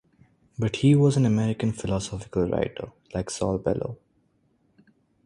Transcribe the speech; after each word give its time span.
But 0.57 0.77
he 0.77 0.95
was 0.95 1.15
an 1.15 1.27
American 1.27 1.71
philosophical 1.73 2.49
writer, 2.49 2.91
like 3.13 3.29
Saul 3.29 3.59
Bellow. 3.59 3.99